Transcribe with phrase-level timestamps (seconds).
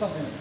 [0.00, 0.39] Entonces,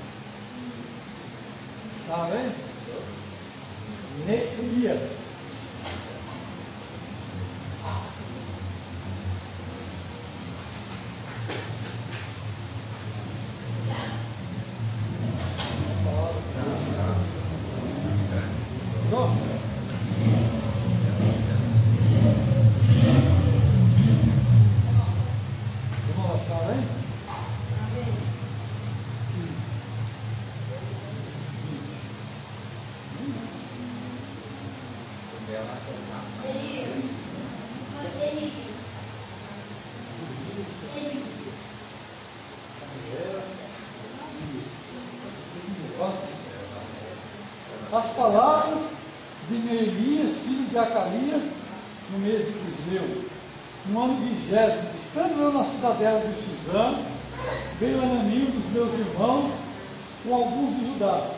[60.23, 61.31] com alguns de Judá.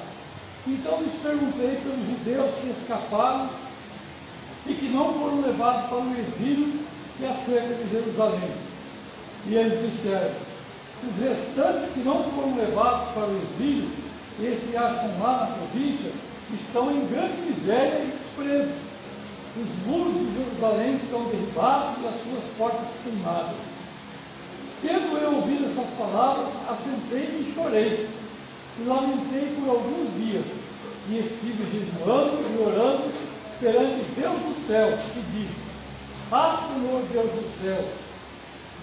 [0.68, 3.50] Então lhes perguntei pelos judeus que escaparam
[4.66, 6.80] e que não foram levados para o exílio
[7.18, 8.52] que é cerca de Jerusalém.
[9.48, 10.32] E eles disseram:
[11.04, 13.90] os restantes que não foram levados para o exílio
[14.40, 16.12] e se acham lá na província,
[16.54, 18.72] estão em grande miséria e desprezo.
[19.54, 23.56] Os muros de Jerusalém estão derribados e as suas portas queimadas.
[24.82, 28.21] Tendo eu ouvido essas palavras, assentei-me e chorei, e
[28.88, 30.46] lamentei por alguns dias,
[31.10, 33.12] e estive jejuando e orando
[33.60, 35.62] perante Deus dos céus, que disse,
[36.32, 37.86] Ah, Senhor Deus dos céus,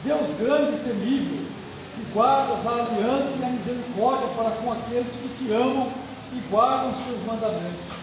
[0.05, 1.47] Deus grande e temível,
[1.95, 5.89] que guardas a aliança e a misericórdia para com aqueles que te amam
[6.33, 7.99] e guardam os seus mandamentos.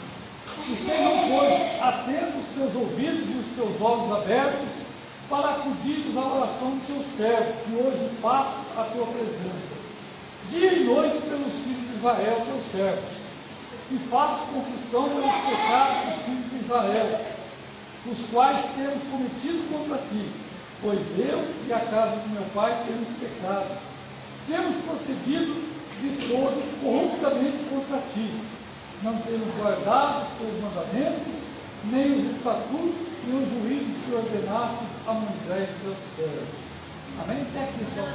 [0.67, 4.67] Estejam, pois, atentos os teus ouvidos e os teus olhos abertos
[5.29, 9.75] para acudir à oração do teu servo, que hoje faço a tua presença.
[10.49, 13.17] Dia e noite pelos filhos Israel, teus servos.
[13.91, 17.25] E faço confissão pelos pecados dos filhos de Israel,
[18.05, 20.29] os quais temos cometido contra ti,
[20.81, 23.77] pois eu e a casa do meu pai temos pecado.
[24.47, 25.53] Temos procedido
[26.01, 28.39] de todo corruptamente contra ti.
[29.01, 31.33] Não temos guardado os teus mandamentos,
[31.85, 36.47] nem os estatutos, nem os juízos que ordenaste a Moisés, teu servo.
[37.23, 37.41] Amém?
[37.41, 38.05] Até aqui só.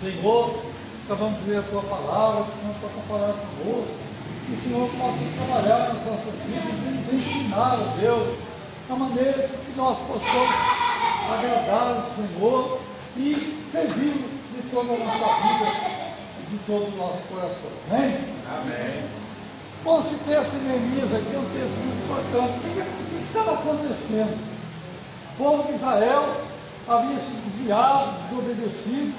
[0.00, 0.71] Senhor,
[1.04, 3.94] acabamos de ler a tua palavra, que o Senhor possa falar conosco,
[4.46, 8.38] que o Senhor possa trabalhar nas nossas vidas e nos ensinar, ó Deus,
[8.90, 10.54] a maneira que nós possamos
[11.32, 12.80] agradar o Senhor
[13.16, 14.24] e servir
[14.54, 16.02] de toda a nossa vida
[16.52, 17.70] de todo o nosso coração.
[17.90, 18.18] Amém?
[18.46, 19.04] Amém.
[19.82, 22.58] Bom, esse texto de Neemias aqui é um texto muito importante.
[22.58, 24.38] O que estava acontecendo?
[25.32, 26.36] O povo de Israel
[26.86, 29.14] havia sido desviado, desobedecido,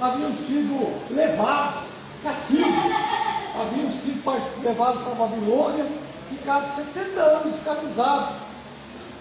[0.00, 1.82] haviam sido levados
[2.22, 2.68] cativos,
[3.60, 5.86] haviam sido levados para a Babilônia,
[6.30, 8.36] ficaram 70 anos escravizados.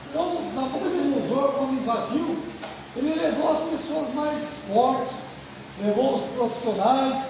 [0.10, 2.38] Então, Nabucodonosor, quando invadiu,
[2.96, 5.16] ele levou as pessoas mais fortes,
[5.82, 7.24] levou os profissionais,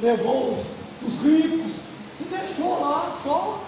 [0.00, 1.72] levou os, os ricos
[2.20, 3.60] e deixou lá só,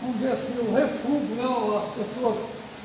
[0.00, 1.82] vamos dizer assim, o refúgio, né?
[1.84, 2.36] as pessoas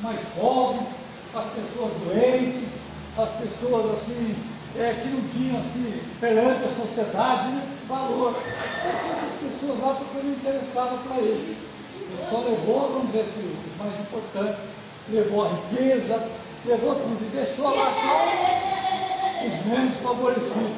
[0.02, 0.88] mais pobres,
[1.36, 2.70] as pessoas doentes,
[3.18, 4.36] as pessoas assim,
[4.78, 7.70] é, que não tinham assim, perante a sociedade, né?
[7.90, 8.36] valor.
[8.38, 11.58] Essas pessoas lá porque não interessava para eles.
[11.58, 14.60] Ele só levou, vamos dizer assim, o mais importante,
[15.10, 16.30] levou a riqueza,
[16.66, 20.72] levou tudo e deixou lá só os menos favorecidos.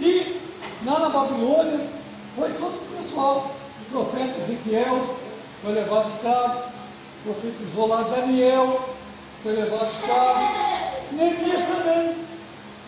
[0.00, 0.40] E
[0.84, 1.86] lá na Babilônia
[2.34, 3.50] foi todo o pessoal.
[3.80, 5.16] O profeta Ezequiel
[5.62, 6.70] foi levado escravo,
[7.24, 8.80] o profeta isolado Daniel
[9.42, 10.65] foi levado escravo,
[11.12, 12.16] Neemias também.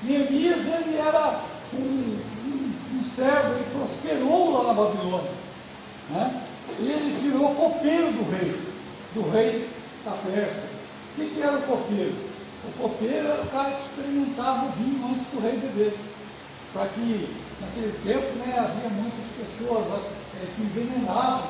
[0.02, 1.40] Neemias ele era
[1.74, 5.30] um, um, um servo, ele prosperou lá na Babilônia.
[6.10, 6.42] Né?
[6.78, 8.60] Ele virou copeiro do rei,
[9.14, 9.68] do rei
[10.04, 10.68] da Pérsia.
[11.12, 12.14] O que, que era o copeiro?
[12.64, 15.96] O copeiro era o cara que experimentava o vinho antes do rei beber.
[16.72, 19.84] Para que naquele tempo né, havia muitas pessoas
[20.40, 21.48] é, que envenenavam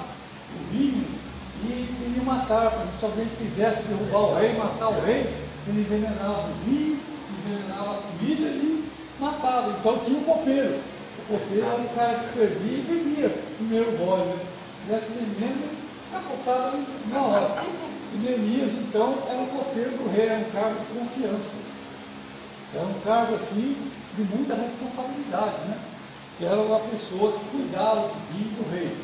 [0.55, 1.05] o vinho
[1.65, 6.49] e queriam matar, para se alguém quisesse derrubar o rei, matar o rei, ele envenenava
[6.49, 6.99] o vinho,
[7.39, 8.85] envenenava a comida e
[9.21, 9.77] matava.
[9.79, 10.81] Então tinha o copeiro.
[11.19, 14.25] O copeiro era o cara que servia e bebia primeiro gole.
[14.25, 14.37] Né?
[14.39, 15.79] Se tivesse bebendo, ele
[16.11, 16.79] capotava
[17.11, 17.65] na hora.
[18.15, 21.69] E Neemias, então, era o copeiro do rei, era um cargo de confiança.
[22.75, 23.77] Era um cargo assim
[24.17, 25.79] de muita responsabilidade, né?
[26.39, 28.97] Que era uma pessoa que cuidava do vinho do rei.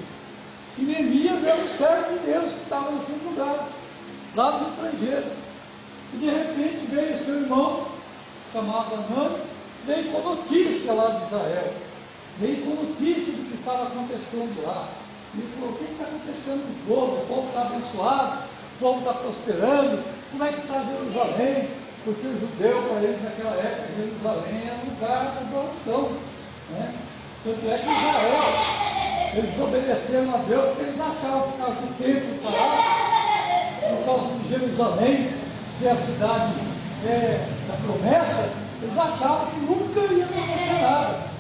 [0.79, 3.69] E Neemias era o servo de Deus que estava naquele lugar,
[4.35, 5.27] lá do estrangeiro.
[6.13, 7.87] E de repente veio seu irmão,
[8.53, 9.37] chamado Anã,
[9.87, 11.73] veio com notícia lá de Israel,
[12.39, 14.89] veio com notícia do que estava acontecendo lá.
[15.35, 17.23] Ele falou, o que está acontecendo com o povo?
[17.23, 18.45] O povo está abençoado,
[18.77, 21.69] o povo está prosperando, como é que está Jerusalém?
[22.05, 26.13] Porque o judeu, para eles naquela época, Jerusalém era um lugar de adoração.
[26.71, 26.95] Né?
[27.45, 28.85] Tanto é que Israel,
[29.35, 34.49] eles obedeceram a Deus porque eles achavam por causa do templo lá, por causa de
[34.49, 35.31] Jerusalém,
[35.79, 36.55] ser a cidade
[37.05, 38.51] é, da promessa,
[38.83, 41.35] eles achavam que nunca ia acontecer nada.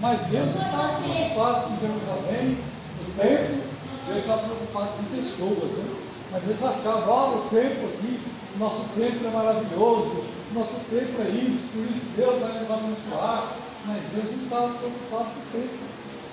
[0.00, 2.58] Mas Deus estava preocupado com Jerusalém,
[3.00, 3.62] o templo,
[4.06, 5.70] Deus estava preocupado com pessoas.
[5.72, 5.84] Né?
[6.30, 8.20] Mas eles achavam, olha o templo aqui,
[8.58, 13.52] nosso templo é maravilhoso, nosso templo é isso, por isso Deus vai nos abençoar.
[13.86, 15.88] Mas Deus não estava preocupado com o templo.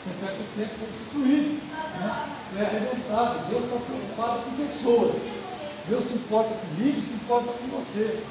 [0.05, 1.61] Tanto é que o templo foi destruído,
[1.99, 2.27] né?
[2.51, 3.39] foi arrebentado.
[3.49, 5.15] Deus está preocupado com pessoas.
[5.87, 8.23] Deus se importa comigo, se importa com você.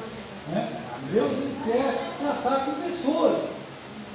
[0.49, 0.81] Né?
[1.13, 1.33] Deus
[1.65, 3.49] quer tratar com pessoas.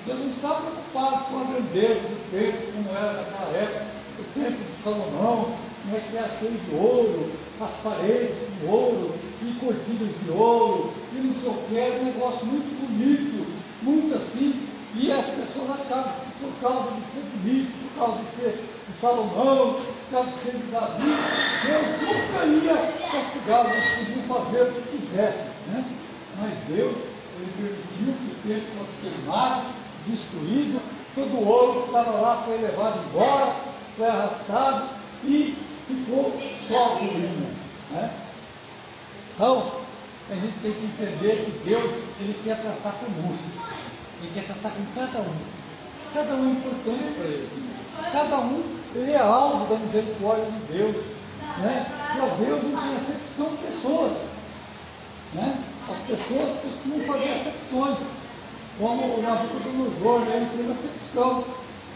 [0.06, 3.86] Deus não está preocupado com a grandeza do templo, como era naquela época,
[4.20, 7.32] o templo de Salomão, como é que é cheio de ouro,
[7.62, 12.06] as paredes com ouro, e cortinas de ouro, e não sei o que, é um
[12.06, 13.46] negócio muito bonito,
[13.82, 18.42] muito assim, e as pessoas achavam que por causa de ser bonito, por causa de
[18.42, 21.16] ser de Salomão, por causa de ser de Davi,
[21.66, 22.78] Deus nunca ia
[23.12, 25.46] castigar, eles podiam fazer o que quisessem.
[25.68, 25.86] Né?
[26.40, 26.96] Mas Deus,
[27.38, 29.68] ele permitiu que o templo fosse queimado,
[30.08, 30.82] destruído,
[31.14, 33.56] todo o ouro que estava lá foi levado embora,
[33.96, 34.90] foi arrastado
[35.24, 35.56] e
[35.88, 36.34] ficou
[36.68, 37.54] só a ruína.
[37.92, 38.12] Né?
[39.36, 39.72] Então,
[40.30, 43.79] a gente tem que entender que Deus ele quer tratar conosco.
[44.22, 45.36] Ele quer tratar com cada um.
[46.14, 47.50] Cada um é importante para ele.
[48.12, 50.96] Cada um ele é alvo da misericórdia de Deus.
[51.60, 51.86] Né?
[52.16, 54.12] Para Deus não tem acepção de pessoas.
[55.34, 55.64] Né?
[55.90, 57.98] As pessoas costumam fazer acepções.
[58.80, 60.38] Como do Nabucodonosor, né?
[60.38, 61.44] ele fez acepção.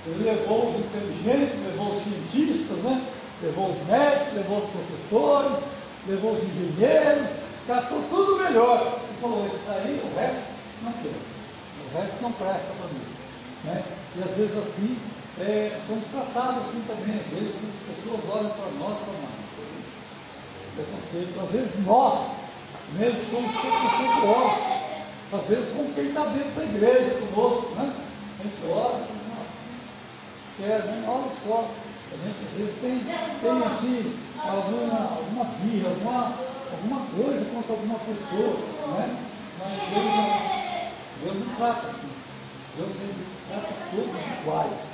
[0.06, 3.06] Ele levou os inteligentes, levou os cientistas, né?
[3.42, 5.64] levou os médicos, levou os professores,
[6.08, 7.28] levou os engenheiros,
[7.68, 9.00] catou tudo melhor.
[9.12, 10.44] E falou, esse aí, o resto,
[10.84, 11.33] não quero.
[11.94, 13.06] O resto não presta para mim.
[13.66, 13.84] Né?
[14.18, 14.98] E às vezes assim,
[15.40, 19.44] é, somos tratados assim também, às vezes as pessoas olham para nós para mais.
[20.74, 21.40] Preconceito.
[21.40, 22.32] Às vezes nós,
[22.98, 24.74] mesmo somos preconceituosos.
[25.34, 27.94] Às vezes como quem está dentro da igreja conosco, né?
[27.94, 29.08] A gente olha,
[30.58, 31.06] quer, né?
[31.08, 31.70] olha só.
[32.14, 32.20] Às
[32.58, 33.00] vezes tem,
[33.42, 34.18] tem assim,
[34.50, 36.34] alguma, alguma birra, alguma,
[36.72, 38.58] alguma coisa contra alguma pessoa,
[38.98, 39.16] né?
[39.60, 40.73] Mas
[41.24, 42.10] Deus não trata assim.
[42.78, 42.90] Deus
[43.50, 44.94] trata todos iguais.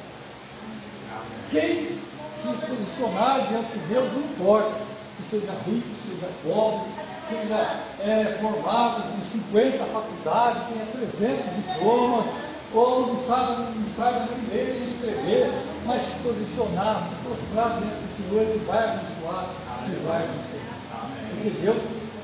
[1.51, 1.99] Quem
[2.41, 4.71] se posicionar diante de Deus não importa
[5.17, 6.89] se seja rico, seja pobre,
[7.29, 9.21] seja é, formado com
[9.51, 10.85] 50 faculdades, tenha
[11.19, 12.25] 300 diplomas,
[12.73, 15.51] ou não saiba, não saiba nem ler nem escrever,
[15.85, 19.49] mas se posicionar, se prostrar diante do Senhor, Ele vai abençoar,
[19.85, 21.09] Ele vai abençoar.
[21.31, 21.77] Porque Deus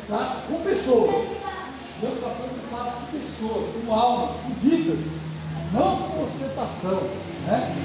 [0.04, 1.46] está com pessoas.
[2.06, 5.00] Deus está preocupado com pessoas, com almas, com vidas,
[5.74, 7.02] não com ostentação.
[7.48, 7.76] Né?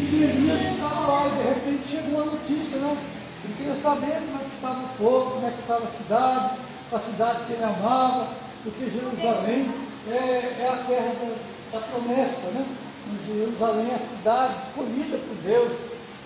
[0.00, 2.96] E Neemias estava lá e de repente chegou a notícia, né?
[3.44, 6.58] Ele queria saber como é que estava o povo, como é que estava a cidade,
[6.92, 8.28] a cidade que ele amava,
[8.64, 9.70] porque Jerusalém
[10.08, 12.66] é, é a terra da, da promessa, né?
[13.26, 15.72] Jerusalém é a cidade escolhida por Deus.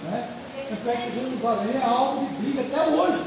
[0.04, 0.28] Né?
[0.68, 3.24] Tanto é que Jerusalém é alvo de briga até hoje.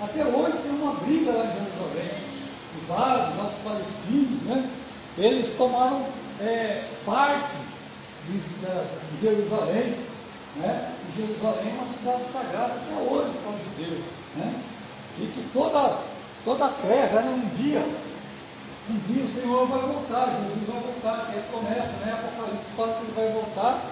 [0.00, 2.31] Até hoje tem uma briga lá em Jerusalém
[2.92, 4.70] árabes, os palestinos, né?
[5.18, 6.06] eles tomaram
[6.40, 7.54] é, parte
[8.26, 9.96] de, de, Jerusalém.
[10.56, 10.94] Né?
[11.08, 14.04] E Jerusalém é uma cidade sagrada até hoje para os judeus.
[14.36, 14.54] Né?
[15.18, 15.98] E que toda,
[16.44, 17.86] toda a terra, né, um dia,
[18.90, 22.12] um dia o Senhor vai voltar, Jesus vai voltar, que é promessa, né?
[22.12, 23.84] Apocalipse fala que ele vai voltar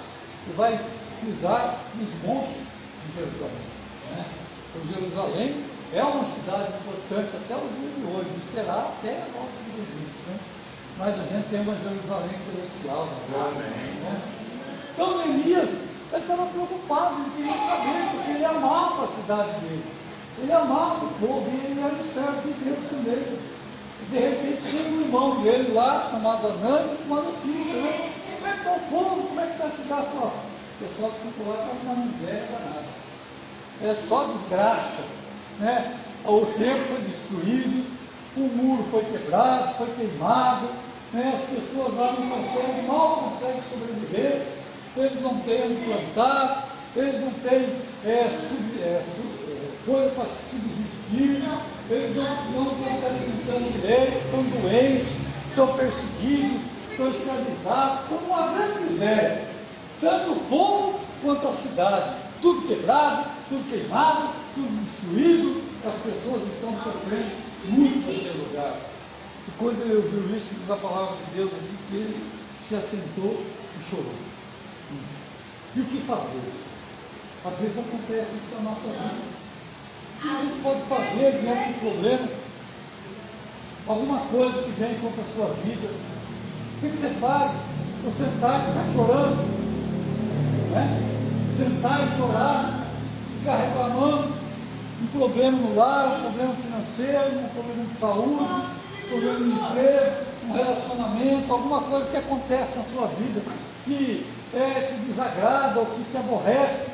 [0.49, 0.81] e vai
[1.21, 3.71] pisar nos montes de Jerusalém.
[4.11, 4.25] Né?
[4.71, 9.27] Então Jerusalém é uma cidade importante até o dia de hoje, e será até a
[9.35, 10.11] volta de Jesus.
[10.27, 10.39] Né?
[10.99, 13.51] Mas a gente tem uma Jerusalém celestial agora.
[13.59, 14.23] Né?
[14.95, 19.85] Então Neemias, ele estava preocupado, ele queria saber, porque ele amava a cidade dele.
[20.39, 23.39] Ele amava o povo e ele era um servo de Deus também.
[24.01, 28.13] E de repente chega um irmão dele lá, chamado Anani, com uma notícia, né?
[28.39, 29.23] Como é que está o povo?
[29.27, 30.07] Como é que está a cidade?
[30.07, 30.33] O
[30.79, 33.01] pessoal que ficou lá está uma miséria danada.
[33.83, 35.20] É só desgraça
[35.61, 35.95] né?
[36.25, 37.85] o templo foi destruído,
[38.37, 40.69] o muro foi quebrado, foi queimado,
[41.13, 41.39] né?
[41.39, 44.47] as pessoas lá não conseguem, mal conseguem sobreviver,
[44.97, 47.69] eles não têm onde plantar, eles não têm
[48.05, 51.43] é, sub, é, sub, é, coisa para subsistir,
[51.91, 55.09] eles não, não conseguem entrar direito, estão doentes,
[55.55, 59.45] são perseguidos, estão escravizados, como uma grande miséria,
[60.01, 66.73] tanto o povo quanto a cidade, tudo quebrado, tudo queimado, tudo destruído, as pessoas estão
[66.83, 68.77] sofrendo muito naquele lugar.
[69.47, 72.31] E quando eu vi isso, diz a palavra de Deus aqui, que ele
[72.69, 73.45] se assentou
[73.79, 74.15] e chorou.
[75.75, 76.53] E o que fazer?
[77.45, 79.23] Às vezes acontece isso na nossa vida.
[80.17, 82.29] O que a gente pode fazer diante do problema?
[83.87, 85.89] Alguma coisa que vem contra a sua vida.
[85.89, 87.53] O que você faz?
[88.05, 89.61] Você e ficar chorando.
[90.71, 91.11] Né?
[91.57, 92.80] Sentar e chorar,
[93.41, 94.29] ficar reclamando
[95.03, 98.45] um problema no lar, um problema financeiro, um problema de saúde,
[99.05, 100.17] um problema de emprego,
[100.47, 103.43] um relacionamento, alguma coisa que acontece na sua vida
[103.85, 106.87] que é, te desagrada ou que te aborrece.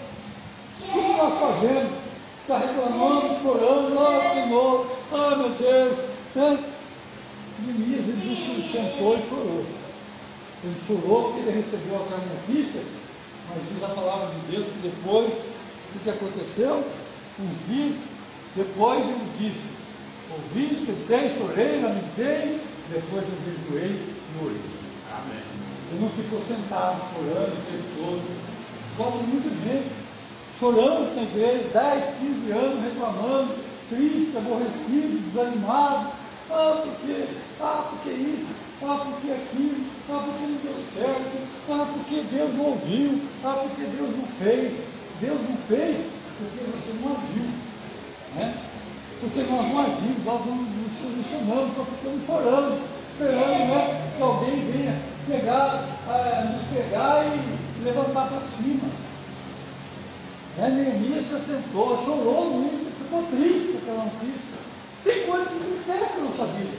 [0.83, 1.93] O que nós fazemos?
[2.43, 5.99] Está reclamando, chorando, oh Senhor, oh meu Deus.
[6.35, 6.59] Né?
[7.59, 9.65] Neemias, que ele sentou e chorou.
[10.63, 12.83] Ele chorou porque ele recebeu aquela notícia,
[13.49, 15.33] mas diz a palavra de Deus que depois,
[15.97, 16.85] o que aconteceu?
[17.39, 17.93] Um dia,
[18.55, 19.65] depois ele disse,
[20.31, 22.61] ouvi, sentei, chorei, lamentei,
[22.91, 24.61] depois eu jejuei e orei.
[25.13, 25.43] Amém.
[25.91, 28.57] Ele não ficou sentado, chorando o tempo todo.
[28.97, 29.93] Gosto muito gente,
[30.59, 33.55] chorando na igreja, 10, 15 anos, reclamando,
[33.89, 36.13] triste, aborrecido, desanimado.
[36.51, 37.27] Ah, porque,
[37.61, 42.65] ah, porque isso, ah, porque aquilo, ah, porque não deu certo, ah, porque Deus não
[42.67, 44.96] ouviu, ah, porque Deus não fez.
[45.21, 45.97] Deus não fez
[46.39, 47.51] porque você não agiu.
[48.35, 48.55] Né?
[49.21, 52.83] Porque nós não agimos, nós não nos posicionamos, nós ficamos chorando,
[53.13, 58.89] esperando né, que alguém venha pegar, é, nos pegar e levantar para cima.
[60.59, 64.57] É, Neemias se sentou, chorou muito, ficou triste aquela notícia.
[65.05, 66.77] Tem coisa que tristeza na nossa vida.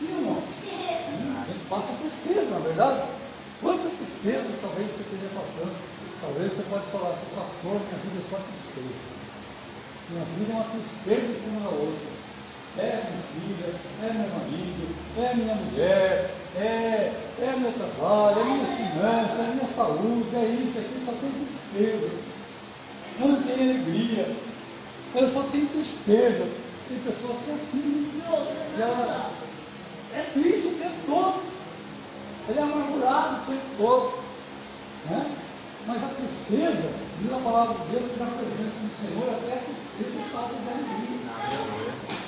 [0.00, 0.42] Sim ou não?
[1.42, 3.02] A gente passa tristeza, na é verdade.
[3.60, 5.76] Quanta tristeza talvez você esteja passando.
[6.22, 9.12] Talvez você pode falar assim, pastor, minha vida é só tristeza.
[10.08, 12.12] Minha vida é uma tristeza em cima da outra.
[12.78, 17.12] É minha filha, é meu marido, é minha mulher, é,
[17.42, 22.10] é meu trabalho, é minha finança, é minha saúde, é isso, aqui só tem tristeza.
[23.18, 24.36] Não tenho alegria.
[25.14, 26.48] Eu só tenho tristeza.
[26.88, 28.22] Tem pessoas que são assim.
[28.78, 29.30] Ela
[30.14, 31.42] é triste o tempo todo.
[32.48, 34.22] Ele é amargurado o tempo todo.
[35.10, 35.26] Né?
[35.86, 39.62] Mas a tristeza, diz a palavra de Deus, que na presença do Senhor, até a
[39.66, 41.22] tristeza está de alegria.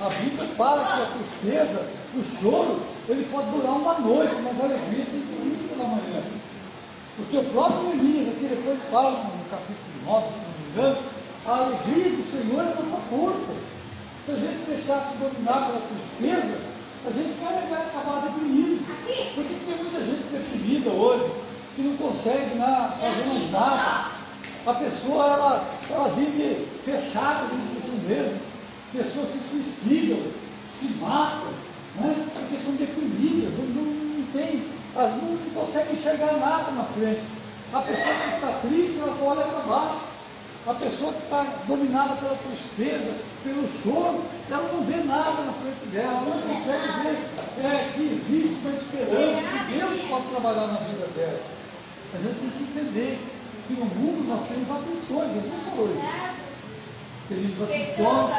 [0.00, 4.64] A Bíblia fala que a tristeza, o choro, ele pode durar uma noite, mas a
[4.64, 6.22] alegria tem que ir pela manhã.
[7.16, 10.98] Porque o próprio Elias, aqui depois fala no capítulo 9, se não me engano,
[11.46, 13.54] a alegria do Senhor é a nossa força.
[14.26, 16.58] Se a gente deixasse dominar pela tristeza,
[17.06, 18.82] a gente vai acabar deprimido.
[19.34, 21.30] Porque tem muita gente deprimida hoje,
[21.74, 24.10] que não consegue na, fazer mais nada.
[24.66, 28.38] A pessoa, ela, ela vive fechada dentro de si mesma.
[28.92, 30.18] Pessoas se suicidam,
[30.78, 31.52] se matam,
[31.96, 32.26] né?
[32.32, 34.62] porque são deprimidas, não, não, tem,
[34.94, 37.22] não, não conseguem enxergar nada na frente.
[37.72, 40.00] A pessoa que está triste, ela só olha para baixo.
[40.66, 43.12] A pessoa que está dominada pela tristeza,
[43.42, 48.02] pelo choro, ela não vê nada na frente dela, ela não consegue ver é, que
[48.02, 51.40] existe uma esperança, que Deus pode trabalhar na vida dela.
[52.14, 53.18] A gente tem que entender
[53.66, 56.34] que no mundo nós temos aflições, Jesus falou isso.
[57.28, 58.30] Teríamos aflições,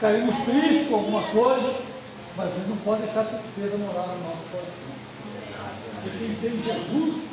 [0.00, 1.74] caímos tristes com alguma coisa,
[2.36, 4.96] mas a gente não pode deixar a tristeza morar no nosso coração.
[6.02, 7.24] Porque quem tem Jesus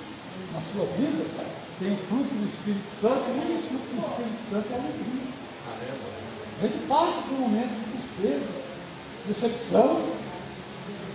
[0.53, 1.25] na sua vida,
[1.79, 5.33] tem o fruto do Espírito Santo, e o fruto do Espírito Santo é alegria.
[6.61, 8.47] A gente passa por um momento de tristeza,
[9.27, 10.01] decepção,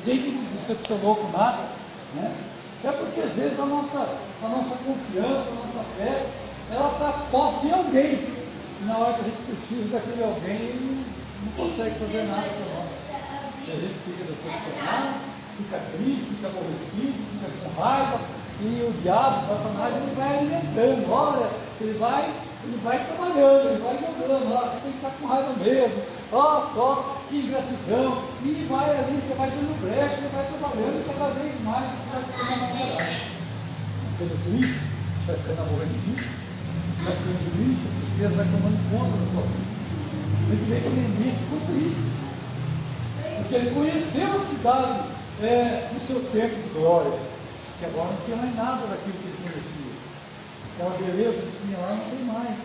[0.04, 1.68] ninguém nos decepcionou com nada,
[2.14, 2.35] né?
[2.85, 6.26] É porque às vezes a nossa, a nossa confiança, a nossa fé,
[6.70, 8.38] ela está posta em alguém.
[8.80, 11.04] E na hora que a gente precisa daquele alguém,
[11.44, 12.99] não consegue fazer nada para nós.
[13.66, 15.18] E a gente fica decepcionado,
[15.56, 18.20] fica triste, fica aborrecido, fica com raiva,
[18.61, 22.30] e o diabo, Satanás, ele vai alimentando, olha, ele vai
[22.68, 26.68] ele vai trabalhando, ele vai jogando, ó, você tem que estar com raiva mesmo, ó,
[26.75, 31.54] só, que ingratidão, e vai ali, você vai dando brecha, você vai trabalhando cada vez
[31.64, 33.16] mais, você vai ficando namorado.
[34.12, 34.80] Ficando triste,
[35.26, 36.25] vai ficando aborrecido,
[37.04, 39.68] vai ficando triste, a tristeza vai tomando conta da sua vida.
[40.48, 42.04] Tem que ver que ele ficou triste,
[43.37, 45.00] porque ele conheceu a cidade
[45.40, 47.16] é, no seu tempo de glória,
[47.78, 49.77] que agora não tinha mais nada daquilo que ele conhecia.
[50.78, 52.56] Aquela beleza que tinha lá não tem mais.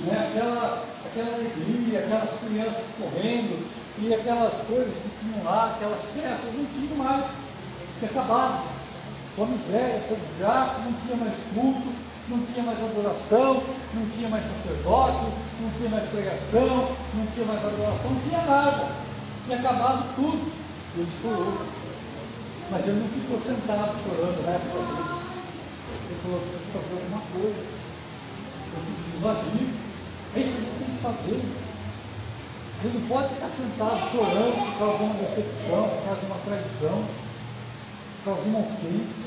[0.00, 0.28] Né?
[0.30, 3.66] Aquela, aquela alegria, aquelas crianças correndo,
[3.98, 7.24] e aquelas coisas que tinham lá, aquelas festas, não tinham mais.
[7.98, 8.62] tinha acabado.
[9.34, 11.92] Só miséria, só desgraça, não tinha mais culto,
[12.28, 17.64] não tinha mais adoração, não tinha mais sacerdote, não tinha mais pregação, não tinha mais
[17.64, 18.86] adoração, não tinha nada.
[19.46, 20.52] Tinha acabado tudo.
[20.96, 21.58] Ele chorou.
[22.70, 25.13] Mas ele não ficou sentado chorando dele.
[25.94, 27.60] Ele falou, eu preciso fazer alguma coisa.
[28.74, 29.68] Eu preciso agir.
[30.34, 31.40] É isso que a gente tem que fazer.
[32.84, 36.40] Você não pode ficar sentado chorando por causa de uma decepção, por causa de uma
[36.44, 39.24] traição, por causa de uma ofensa,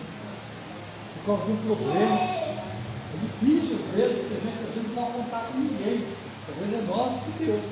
[1.16, 2.18] por causa de um problema.
[2.22, 6.06] É difícil às vezes, porque a gente às vezes não apontar com ninguém.
[6.48, 7.66] Às vezes é nós que Deus.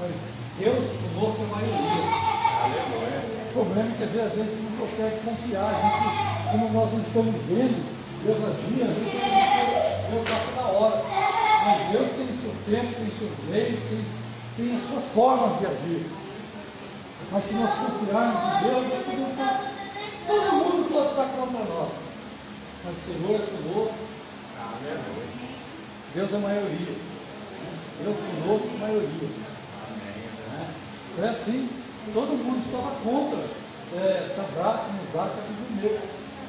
[0.00, 0.10] Mas
[0.58, 2.04] Deus conosco é a maioria.
[3.46, 5.68] O problema é que às vezes a gente não consegue confiar.
[5.68, 11.02] A gente, como nós não estamos vendo, Deus agir, a gente Deus passa na hora.
[11.64, 14.20] Mas Deus tem seu tempo, tem seu jeito, tem
[14.56, 16.06] tem as suas formas de agir.
[17.30, 18.86] Mas se nós confiarmos em Deus,
[20.26, 21.88] todo mundo pode estar contra nós.
[22.84, 23.94] Mas o Senhor é conosco.
[26.14, 26.94] Deus é a maioria.
[28.02, 29.28] Deus conosco é a maioria.
[31.18, 31.68] É assim,
[32.12, 33.38] todo mundo estava contra
[33.96, 36.00] é, Sadraque, Mesaque e Abednego.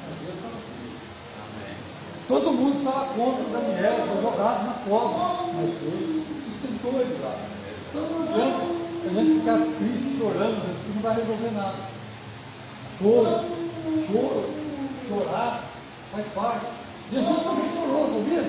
[0.08, 0.96] Mas Deus estava comigo.
[2.32, 5.52] Todo mundo estava contra Daniel, foi jogado na cova.
[5.52, 7.36] Mas Deus sustentou ele lá.
[7.90, 8.64] Então não adianta
[9.04, 11.76] a gente ficar triste, chorando, não vai resolver nada.
[12.98, 13.44] Choro,
[14.06, 14.48] choro,
[15.06, 15.64] chorar,
[16.10, 16.66] faz parte.
[17.12, 18.44] Jesus também chorou, sabia?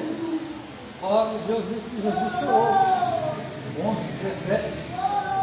[0.96, 2.72] A palavra de Deus diz que Jesus chorou.
[3.84, 4.00] 11,
[4.48, 4.64] 17,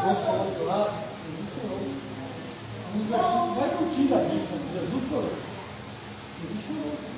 [0.01, 0.95] Deus falou de lá,
[1.29, 1.93] Jesus chorou.
[3.61, 5.35] Vai curtir a Bíblia, Jesus chorou.
[6.41, 7.11] Jesus chorou.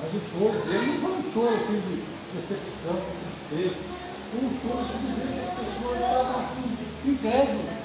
[0.00, 2.02] Mas o choro dele não foi um choro assim de
[2.34, 3.92] decepção, de tristeza
[4.34, 7.82] um choro dizer que as pessoas estavam assim, incrédulas.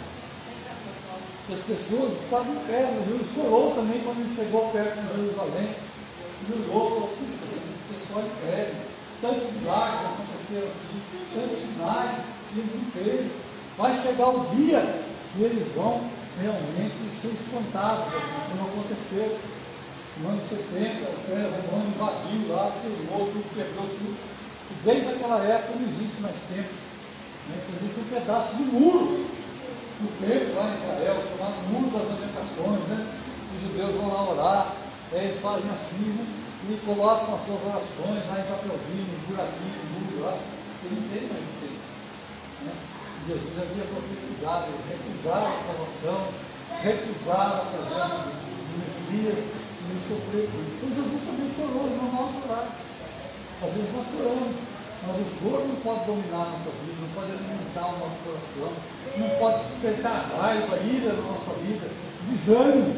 [1.51, 3.07] As pessoas estavam incrédulas.
[3.07, 5.75] Ele chorou também quando ele chegou perto de Jerusalém.
[6.39, 8.87] E falou, puxa, esse pessoal incrédulo.
[9.19, 10.97] Tantos milagres aconteceram aqui,
[11.33, 12.15] tantos sinais,
[12.55, 13.29] eles não creram.
[13.77, 15.03] Vai chegar o dia
[15.33, 18.13] que eles vão realmente ser espantados,
[18.49, 19.37] como aconteceu.
[20.21, 24.37] No ano 70, o Império Romano invadiu lá, queimou tudo, quebrou tudo
[24.83, 26.75] Desde aquela época não existe mais tempo.
[27.47, 27.55] Né?
[27.79, 29.25] Existe um pedaço de muro
[30.01, 32.83] no templo lá em Israel, chamado Muro das Lamentações.
[32.91, 33.07] Né?
[33.55, 34.75] Os judeus vão lá orar,
[35.13, 36.25] é, eles fazem assim né?
[36.69, 40.37] e colocam as suas orações lá em papelzinho, em buraquinho, no muro lá.
[40.83, 41.83] Ele não tem mais tempo.
[42.63, 42.71] Né?
[43.27, 46.19] Jesus havia profetizado, ele recusava a salvação,
[46.83, 49.39] recusava a presença do Messias,
[49.87, 50.75] e ele sofreu por isso.
[50.83, 52.67] Então Jesus também chorou, não mal chorar.
[53.63, 54.53] Às vezes nós choramos,
[55.07, 58.71] mas o choro não pode dominar a nossa vida, não pode alimentar o nosso coração,
[59.17, 61.87] não pode despertar raiva, ira na nossa vida,
[62.27, 62.91] desânimo.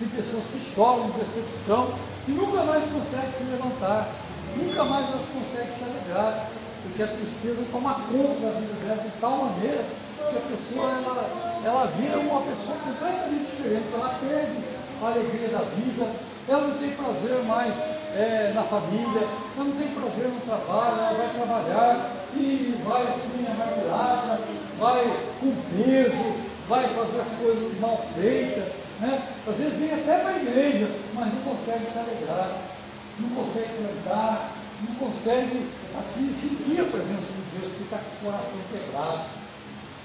[0.00, 1.92] Tem pessoas que choram de decepção,
[2.24, 4.08] que nunca mais conseguem se levantar,
[4.56, 6.48] nunca mais elas conseguem se alegrar,
[6.82, 9.84] porque a tristeza toma conta da vida dela de tal maneira
[10.16, 14.69] que a pessoa ela, ela vira uma pessoa completamente diferente, ela perde
[15.06, 16.10] a alegria da vida,
[16.48, 17.74] ela não tem prazer mais
[18.14, 19.22] é, na família,
[19.56, 24.40] ela não tem prazer no trabalho, ela vai trabalhar e vai assim amargurada,
[24.78, 25.04] vai
[25.40, 29.22] com peso, vai fazer as coisas mal feitas, né?
[29.46, 32.62] às vezes vem até para a igreja, mas não consegue se alegrar,
[33.18, 34.52] não consegue cantar,
[34.88, 35.66] não consegue
[35.98, 39.24] assim sentir a presença de Deus, porque está com o coração quebrado.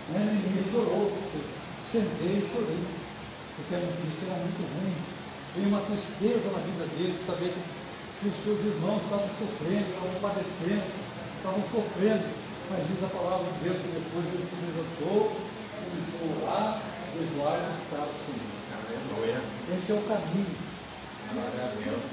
[0.09, 0.41] Né?
[0.43, 1.11] Ninguém chorou,
[1.91, 3.04] sentei e chorei,
[3.55, 5.15] porque a notícia era muito ruim
[5.55, 10.87] veio uma tristeza na vida deles, saber que, os seus irmãos estavam sofrendo, estavam padecendo,
[11.37, 12.25] estavam sofrendo.
[12.71, 15.31] Mas diz a palavra de Deus que depois ele se levantou,
[15.85, 16.81] começou a orar,
[17.13, 18.55] perdoar e buscar o Senhor.
[19.77, 20.55] Esse é o caminho.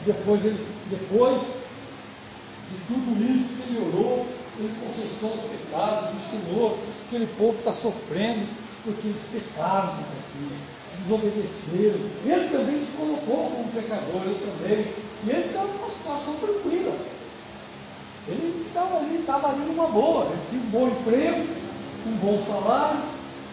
[0.05, 4.27] Depois, ele, depois de tudo isso que ele orou,
[4.59, 8.47] ele confessou os pecados, Senhor, aquele povo está sofrendo
[8.85, 9.99] porque eles pecaram
[11.03, 12.01] desobedeceram.
[12.25, 14.95] Ele também se colocou como pecador, eu também.
[15.25, 16.93] E ele estava numa situação tranquila.
[18.29, 20.27] Ele estava ali, estava ali numa boa.
[20.27, 21.49] Ele tinha um bom emprego,
[22.07, 23.01] um bom salário,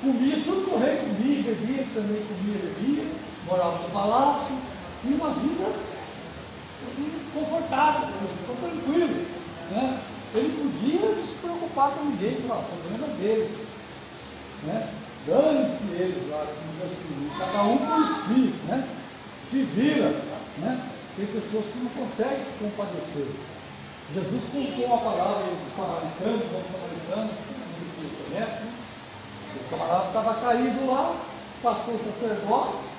[0.01, 3.03] comia tudo que o rei comia, bebia, também comia, bebia,
[3.47, 4.55] morava no palácio,
[5.01, 5.73] tinha uma vida
[6.87, 8.09] assim, confortável,
[8.61, 9.25] tranquilo.
[9.71, 9.99] Né?
[10.35, 13.67] Ele podia se preocupar com ninguém, falar, o problema dele.
[14.63, 14.89] Né?
[15.29, 16.47] Dane-se eles lá,
[17.37, 18.87] cada um por si, né?
[19.51, 20.09] Se vira,
[20.57, 20.89] né?
[21.15, 23.27] Tem pessoas que não conseguem se compadecer.
[24.13, 27.29] Jesus contou a palavra do samaritano, do samaritano,
[27.95, 28.63] que conhece?
[29.55, 31.15] O camarada estava caído lá,
[31.61, 32.89] passou o sacerdote,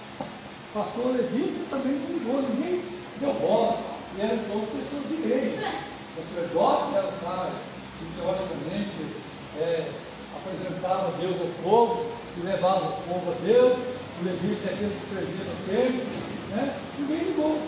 [0.73, 2.85] Pastor Levito também não ligou, ninguém
[3.19, 3.77] deu bola.
[4.17, 5.73] E eram todas pessoas de igreja.
[6.17, 7.51] O sacerdote era o cara
[7.99, 9.07] que teoricamente
[9.59, 9.91] é,
[10.41, 13.79] apresentava Deus ao povo e levava o povo a Deus.
[14.21, 16.31] O Levito é aquele que servia no templo.
[16.51, 16.77] Né?
[16.99, 17.61] Ninguém ligou,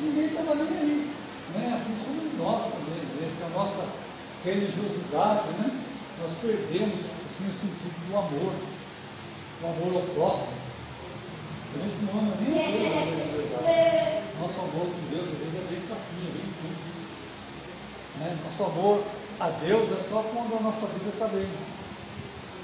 [0.00, 1.12] ninguém estava nem aí.
[1.54, 1.80] Né?
[1.80, 3.30] Assim somos nós também, né?
[3.44, 3.84] a nossa
[4.44, 5.70] religiosidade, né?
[6.20, 8.52] nós perdemos assim, o sentido do amor,
[9.62, 10.64] o amor ao próximo.
[11.74, 14.22] A gente não ama nem Deus, na verdade.
[14.40, 16.94] Nosso amor com Deus, às vezes, é bem fraquinho, bem simples.
[18.20, 18.38] Né?
[18.44, 19.04] Nosso amor
[19.40, 21.48] a Deus é só quando a nossa vida está bem.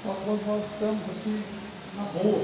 [0.03, 1.43] Só quando nós estamos assim,
[1.95, 2.41] na boa.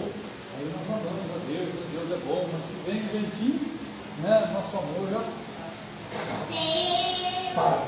[0.58, 3.72] Aí nós amamos a Deus, Deus é bom, mas se vem um ventinho,
[4.22, 5.22] né, nosso amor já
[7.56, 7.82] para.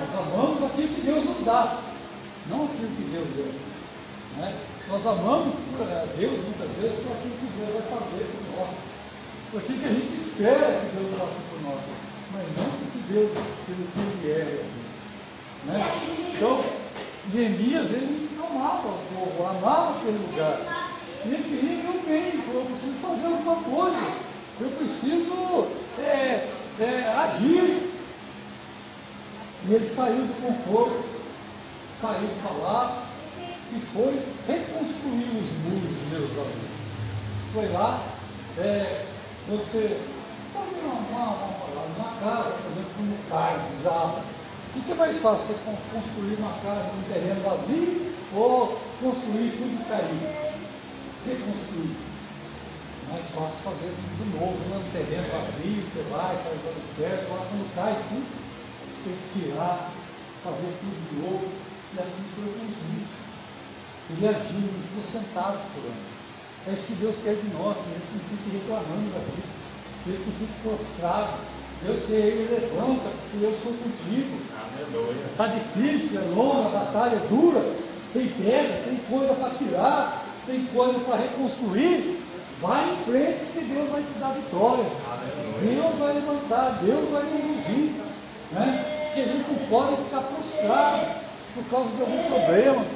[0.00, 1.82] Nós amamos aquilo que Deus nos dá,
[2.48, 3.52] não aquilo que Deus deu.
[4.38, 4.54] Né?
[4.88, 8.70] Nós amamos a Deus muitas vezes por aquilo que Deus vai fazer por nós,
[9.50, 11.80] por aquilo que a gente espera que Deus faça por nós,
[12.32, 13.30] mas não que Deus,
[13.66, 14.64] pelo que Ele é.
[15.66, 15.78] Né?
[16.34, 16.83] Então,
[17.32, 20.60] Neemias, ele amava o povo, amava aquele lugar.
[21.24, 24.12] E ele queria o bem, eu preciso fazer alguma coisa,
[24.60, 26.48] eu preciso é,
[26.80, 27.90] é, agir.
[29.66, 31.04] E ele saiu do conforto,
[32.00, 33.02] saiu do palácio,
[33.70, 36.74] que foi reconstruir os muros, meus amigos.
[37.54, 38.02] Foi lá,
[38.58, 39.06] é,
[39.48, 40.00] você
[40.52, 44.22] pode uma, uma, uma, uma casa, por exemplo, como cai, desaba.
[44.74, 45.46] O que é mais fácil?
[45.46, 45.54] Você
[45.94, 50.18] construir uma casa num terreno vazio ou construir tudo cair?
[51.22, 51.94] Reconstruir.
[53.06, 54.82] Mais fácil fazer tudo novo, né?
[54.82, 58.26] um terreno vazio, você vai, faz tudo certo, agora quando cai tudo,
[59.06, 59.94] tem que tirar,
[60.42, 61.46] fazer tudo de novo,
[61.94, 63.14] e assim foi construído.
[64.10, 66.02] Ele agiu, ele ficou sentado por ano.
[66.66, 69.54] É isso que Deus quer de nós, que a gente não fique reclamando da vida,
[70.02, 71.54] que ele não fique prostrado.
[71.84, 74.38] Deus quer ele levanta, porque eu sou contigo.
[75.30, 77.62] Está difícil, é longa, a batalha é dura,
[78.14, 82.20] tem pedra, tem coisa para tirar, tem coisa para reconstruir.
[82.62, 84.84] Vai em frente que Deus vai te dar vitória.
[85.60, 87.92] Deus vai levantar, Deus vai conduzir.
[88.52, 89.10] Né?
[89.14, 91.06] Que a gente não pode ficar prostrado
[91.54, 92.86] por causa de algum problema,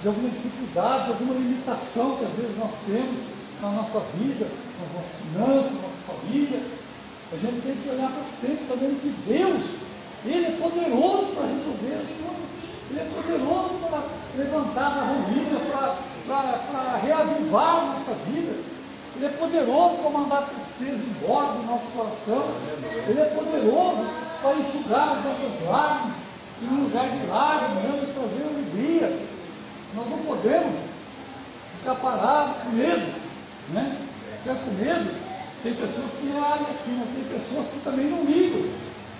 [0.00, 3.16] de alguma dificuldade, de alguma limitação que às vezes nós temos
[3.60, 4.46] na nossa vida,
[4.80, 6.77] nas nossas finanças, na nossa família.
[7.30, 9.60] A gente tem que olhar para frente sabendo que Deus,
[10.24, 12.48] Ele é poderoso para resolver as coisas.
[12.90, 14.02] Ele é poderoso para
[14.34, 15.60] levantar a ruína,
[16.26, 18.52] para, reavivar a nossa vida.
[19.14, 22.48] Ele é poderoso para mandar tristeza embora do nosso coração.
[23.06, 24.08] Ele é poderoso
[24.40, 26.16] para enxugar as nossas lágrimas.
[26.62, 29.20] E no lugar de lágrimas, vamos trazer alegria.
[29.94, 30.74] Nós não podemos
[31.78, 33.14] ficar parados com medo.
[33.68, 33.98] Né?
[34.42, 35.27] Ficar com medo.
[35.62, 38.70] Tem pessoas que agem assim, mas tem pessoas que também não ligam.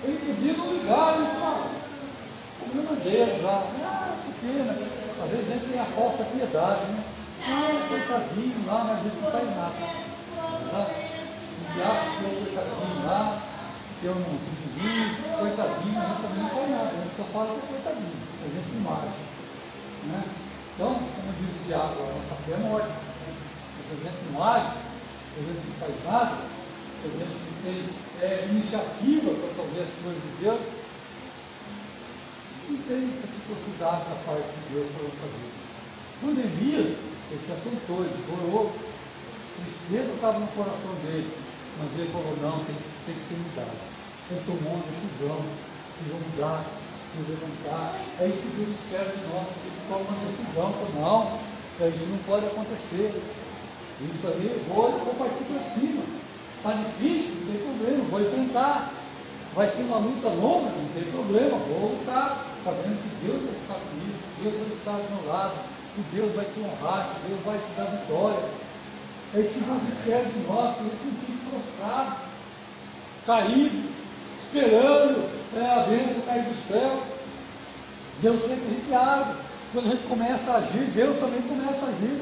[0.03, 1.67] Eles podiam não ligar, eles falam.
[1.67, 4.71] O problema deles lá, ah, pequena.
[4.71, 7.03] Às vezes a gente tem a falsa piedade, né?
[7.43, 9.75] Ah, coitadinho lá, mas gente não faz nada.
[10.71, 10.87] Tá?
[11.59, 13.41] O diabo tem um coitadinho lá,
[14.01, 14.59] tem um mãozinho
[15.39, 16.87] coitadinho, a gente também não faz nada.
[16.87, 19.19] A gente só fala que é coitadinho, a gente não age.
[20.07, 20.23] Né?
[20.75, 22.87] Então, como diz o diabo, a nossa fé é morte.
[22.87, 24.71] Se a gente não age,
[25.39, 26.35] se gente não faz nada,
[26.99, 27.79] se a gente não tem
[28.19, 30.59] é, iniciativa para fazer as coisas de Deus,
[32.67, 35.49] não tem reciprocidade da parte de Deus para fazer.
[36.19, 36.91] Quando Elias,
[37.31, 38.75] ele se assentou, ele chorou,
[39.63, 41.31] tristeza estava no coração dele,
[41.79, 43.79] mas ele falou, não, tem que, tem que ser mudado.
[44.29, 45.39] Ele tomou uma decisão,
[45.95, 46.65] precisa mudar,
[47.15, 47.95] se levantar.
[48.19, 50.69] É isso que Deus espera de nós, que a toma uma decisão.
[50.99, 51.39] Não,
[51.79, 53.15] é, isso não pode acontecer.
[54.01, 56.03] Isso aí, vou, vou partir para cima.
[56.57, 58.93] Está difícil, não tem problema, vou enfrentar.
[59.55, 63.75] Vai ser uma luta longa, não tem problema, vou lutar, sabendo que Deus vai estar
[63.75, 65.53] comigo, que Deus vai estar do meu lado,
[65.95, 68.49] que Deus vai te honrar, que Deus vai te dar vitória.
[69.33, 72.15] É isso que Deus espera de nós, que a gente fique prostrado,
[73.25, 73.89] caído,
[74.45, 77.03] esperando é, a bênção cair do céu.
[78.21, 79.35] Deus sempre Tiago.
[79.71, 82.21] Quando a gente começa a agir, Deus também começa a agir.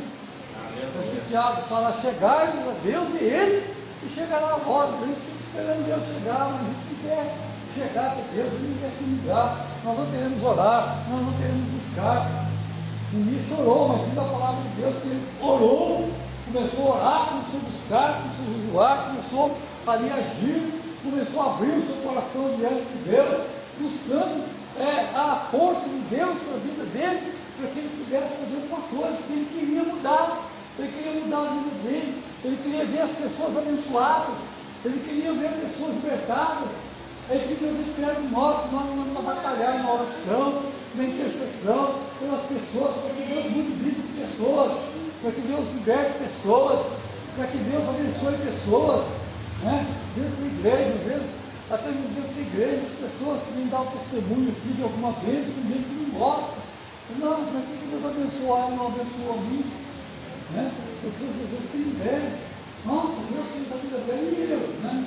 [0.93, 4.93] Porque Tiago fala, chegar a Deus e Ele e chegará a vós.
[4.93, 7.35] A gente fica esperando Deus chegar, mas a gente não quer
[7.77, 11.33] chegar para Deus, a gente não quer se ligar, nós não queremos orar, nós não
[11.33, 12.47] queremos buscar.
[13.13, 16.09] Me chorou, mas diz a palavra de Deus que ele orou,
[16.45, 21.45] começou a orar, começou a buscar, começou a jejuar, começou ali a agir, começou a
[21.45, 23.47] abrir o seu coração diante de Deus,
[23.79, 24.43] buscando
[24.79, 28.81] é, a força de Deus para a vida dele, para que ele pudesse fazer alguma
[28.89, 30.43] coisa, porque ele queria mudar,
[30.79, 34.35] ele queria mudar a vida dele, ele queria ver as pessoas abençoadas,
[34.85, 36.69] ele queria ver pessoas libertadas.
[37.29, 40.63] É isso que Deus espera de nós, nós vamos batalhar na oração,
[40.95, 44.71] na intercessão, pelas pessoas, para que Deus mude vida de pessoas,
[45.21, 46.85] para que Deus liberte pessoas,
[47.35, 49.05] para que Deus abençoe pessoas,
[49.63, 49.85] né?
[50.15, 51.29] dentro da igreja, às vezes,
[51.69, 55.43] até dentro da igreja, as pessoas que vêm dar o testemunho aqui de alguma tem
[55.43, 56.67] gente que não gosta.
[57.19, 59.63] Não, mas que Deus abençoar não abençoou a mim?
[60.51, 60.71] Né?
[61.01, 62.31] Pessoas às vezes têm inveja.
[62.85, 65.05] Nossa, Deus fez a vida dele e eu, né?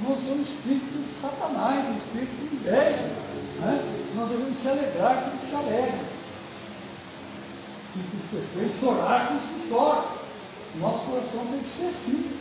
[0.00, 3.10] Nós somos espírito de Satanás, um espírito de inveja.
[3.60, 3.82] Né?
[4.14, 6.16] Nós devemos se alegrar com os que se alegram.
[7.96, 10.04] E esquecer e chorar com os que choram.
[10.76, 12.36] Nosso coração tem que ser assim.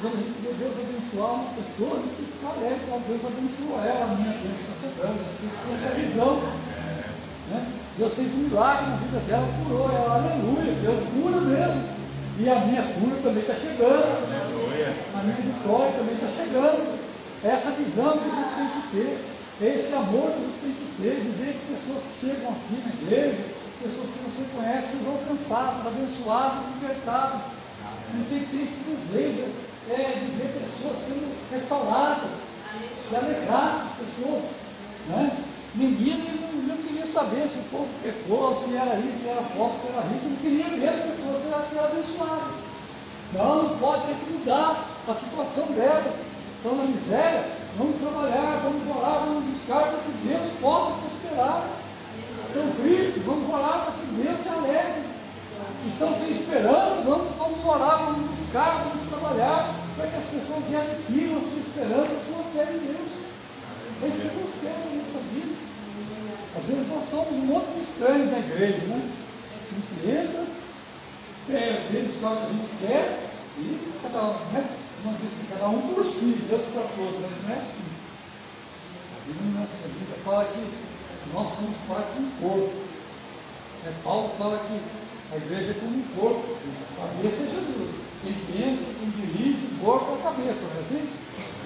[0.00, 4.04] Quando a gente vê Deus abençoar uma pessoa, a gente fica alegre, Deus abençoou ela,
[4.04, 5.20] a minha bênção está chegando.
[5.20, 6.69] A gente tem que essa visão.
[7.50, 7.66] Né?
[7.98, 12.00] Deus fez um milagre na vida dela, curou ela, aleluia, Deus cura mesmo.
[12.38, 14.06] E a minha cura também está chegando.
[14.24, 14.94] Aleluia.
[15.12, 16.98] A minha vitória também está chegando.
[17.42, 19.10] Essa visão que a gente tem que ter,
[19.60, 22.76] esse amor que a gente tem que ter, de ver que pessoas que chegam aqui
[22.80, 23.44] na igreja,
[23.82, 27.40] pessoas que você conhece, são alcançadas, abençoadas, libertadas.
[28.14, 29.44] Gente tem que ter esse desejo
[29.90, 32.30] é, de ver pessoas sendo restauradas,
[33.08, 34.42] se alegrar as pessoas.
[35.08, 35.30] Né?
[35.74, 39.78] Ninguém não, não, queria saber se o povo pecou, se era isso, se era pobre,
[39.80, 42.54] se era rico, não queria ver as pessoas serem abençoadas.
[43.32, 46.14] Não, não pode ter que mudar a situação delas.
[46.56, 47.44] Estão na miséria,
[47.78, 51.64] vamos trabalhar, vamos orar, vamos buscar para que Deus possa prosperar.
[52.48, 55.02] Estão tristes, vamos orar para que Deus se alegre.
[55.86, 61.40] Estão sem esperança, vamos, vamos orar, vamos buscar, vamos trabalhar, para que as pessoas readquiram
[61.40, 63.19] sua esperança, sua fé em Deus.
[64.02, 65.52] É isso que Deus quer nessa vida.
[66.56, 69.10] Às vezes nós somos um monte de estranhos na igreja, né?
[69.52, 70.46] A gente entra,
[71.50, 74.64] é, vê só que a gente quer e cada um, né?
[75.04, 77.88] Não diz que cada um por si, Deus para todos, mas não é assim.
[79.12, 79.84] A Bíblia, não é assim.
[79.84, 80.90] a Bíblia fala que
[81.32, 82.72] nós somos parte de um corpo.
[83.84, 84.80] É, Paulo fala que
[85.32, 86.56] a igreja é como um corpo,
[86.96, 87.94] a cabeça é Jesus.
[88.22, 91.08] Quem pensa, quem dirige, o corpo é a cabeça, não é assim?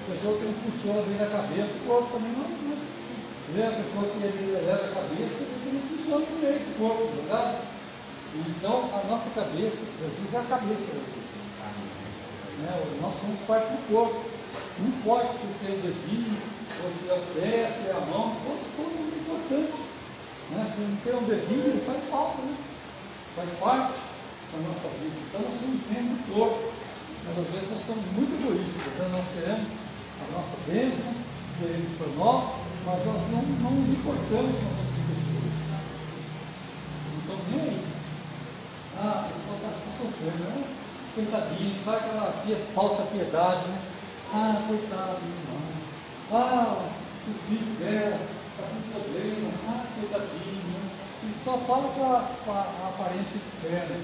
[0.05, 2.45] A pessoa que não funciona bem na cabeça, o corpo também não.
[2.45, 3.65] não é?
[3.65, 7.57] A pessoa que lidera a cabeça, não funciona direito o corpo, é verdade?
[8.35, 11.01] Então, a nossa cabeça, Jesus é a cabeça da.
[12.61, 12.69] Né?
[13.01, 14.21] Nós somos parte do corpo.
[14.77, 16.37] Não pode se ter o dedinho,
[16.85, 19.73] ou se é o pé, se é a mão, mundo é importante.
[20.53, 20.69] Né?
[20.69, 22.55] Se não tem um dedinho, faz falta, né?
[23.35, 23.97] faz parte
[24.53, 25.17] da nossa vida.
[25.17, 26.61] Então nós somos membro do corpo.
[27.25, 29.09] Mas às vezes nós somos muito egoístas, né?
[29.09, 29.84] nós queremos
[30.25, 31.13] a nossa bênção,
[31.59, 32.49] queremos para nós,
[32.85, 35.53] mas nós não, não importamos com as pessoas.
[37.05, 37.85] Não estamos nem aí.
[38.97, 39.69] Ah, a pessoa está
[40.01, 40.75] sofrendo, né?
[41.15, 42.33] coitadinho, vai aquela
[42.75, 43.79] falta piedade, né?
[44.33, 45.63] Ah, coitado, irmão.
[46.31, 46.89] Ah,
[47.27, 49.49] o filho dela está com problema.
[49.69, 50.59] Ah, coitadinho.
[50.59, 50.89] Né?
[51.23, 53.95] E só fala com a, com a, aparência externa.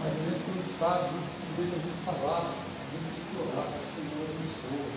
[0.00, 3.66] Mas a gente não sabe isso, de a gente falar, a gente tem que orar
[3.66, 4.90] para o Senhor abençoa,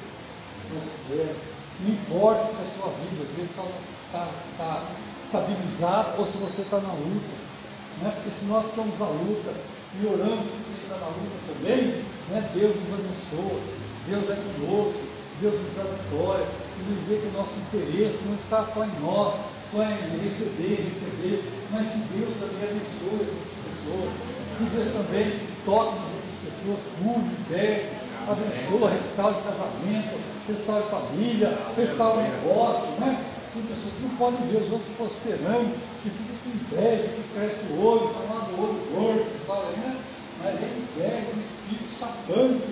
[0.69, 3.63] Não importa se a sua vida está
[4.11, 4.83] tá, tá
[5.25, 7.51] estabilizada ou se você está na luta.
[8.01, 8.11] Né?
[8.15, 9.53] Porque se nós estamos na luta
[9.99, 12.49] e oramos está na luta também, né?
[12.53, 13.59] Deus nos abençoa,
[14.07, 14.99] Deus é conosco,
[15.39, 18.99] Deus nos dá vitória, e nos vê que o nosso interesse não está só em
[18.99, 19.39] nós,
[19.71, 24.11] só em receber, receber, mas que Deus também abençoe as pessoas,
[24.57, 25.27] que Deus também
[25.63, 27.95] toque outras pessoas, cure, liberte,
[28.27, 30.13] abençoa, restaure casamento,
[30.53, 33.23] restaure família, restaure negócio, né?
[33.51, 37.85] Pessoas que não podem ver os outros prosperando, que ficam com inveja, que cresce o
[37.85, 39.97] olho, falando o olho gordo, que fala, né?
[40.43, 42.67] mas ele quer um espírito satânico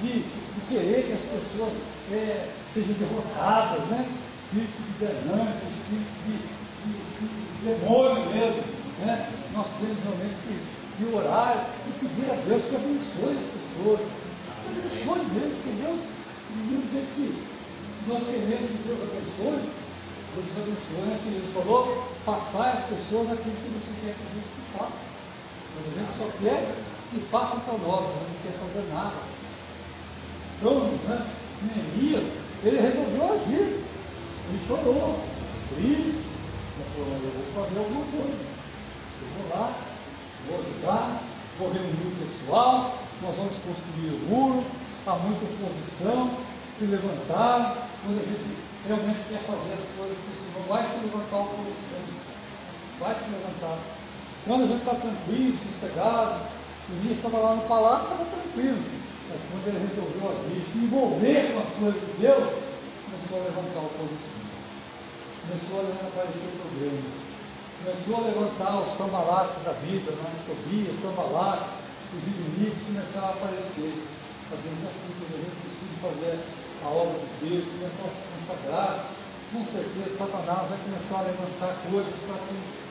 [0.00, 1.72] de, de querer que as pessoas
[2.10, 4.08] é, sejam derrotadas, né?
[4.46, 6.32] espírito de ganância, espírito de,
[6.82, 8.62] de, de, de demônio mesmo.
[9.04, 9.30] Né?
[9.54, 10.54] Nós temos realmente que,
[10.96, 14.00] que orar e pedir a Deus que abençoe as pessoas.
[14.66, 16.00] Abençoe mesmo, porque Deus,
[16.56, 19.70] mesmo jeito que nós queremos que Deus abençoe,
[20.32, 25.12] Deus abençoe, que ele falou, passar as pessoas aquilo que você quer que Deus faça.
[25.74, 26.74] Mas a gente só quer
[27.10, 29.16] que façam para nós, não quer fazer nada.
[30.58, 31.26] Então, né,
[31.62, 32.24] Neemias,
[32.64, 33.82] ele resolveu agir.
[34.48, 35.20] Ele chorou,
[35.74, 38.36] triste, ele falou, eu vou fazer alguma coisa.
[39.22, 39.72] Eu vou lá,
[40.48, 41.22] vou ajudar,
[41.58, 44.64] vou reunir o pessoal, nós vamos construir o muro,
[45.06, 46.30] há muita oposição,
[46.78, 51.36] se levantar, quando a gente realmente quer fazer as coisas, o Senhor vai se levantar
[51.36, 52.02] oposição,
[52.98, 53.78] vai se levantar.
[54.44, 56.40] Quando a gente está tranquilo, sossegado,
[56.90, 58.82] o dia estava lá no palácio, estava tranquilo.
[59.30, 62.44] Mas quando ele resolveu agir, se envolver com as coisas de Deus,
[63.06, 64.42] começou a levantar oposição.
[65.42, 67.10] Começou a aparecer problemas.
[67.82, 70.30] Começou a levantar os sambalates da vida, né?
[70.46, 71.70] Tobias, sambalates,
[72.14, 73.94] os inimigos começaram a aparecer.
[74.52, 74.84] Às vezes
[75.40, 76.36] gente precisa fazer
[76.84, 78.92] a obra de Deus, começar a se consagrar,
[79.48, 82.36] com certeza Satanás vai começar a levantar coisas para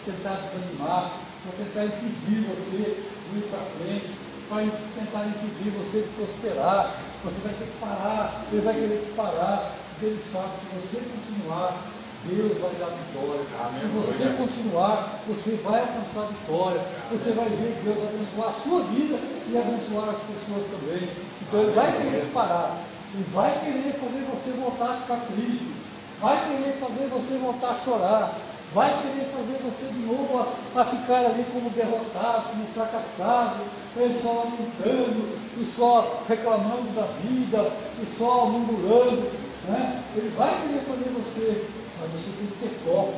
[0.06, 4.10] tentar desanimar, para tentar impedir você de ir para frente,
[4.50, 4.66] para
[4.98, 6.98] tentar impedir você de prosperar.
[7.24, 11.78] Você vai ter que parar, ele vai querer parar, ele sabe que se você continuar,
[12.26, 13.42] Deus vai dar vitória.
[13.80, 16.82] Se você continuar, você vai alcançar vitória.
[17.12, 21.10] Você vai ver Deus abençoar a sua vida e abençoar as pessoas também.
[21.42, 22.78] Então ele vai querer parar.
[23.14, 25.82] E vai querer fazer você voltar a ficar triste
[26.22, 28.38] vai querer fazer você voltar a chorar,
[28.76, 33.64] vai querer fazer você de novo a, a ficar ali como derrotado, como fracassado,
[33.98, 39.32] e só lamentando, e só reclamando da vida, e só murmurando.
[39.68, 40.04] Né?
[40.16, 41.68] Ele vai querer fazer você,
[42.02, 43.14] mas você tem que ter foco.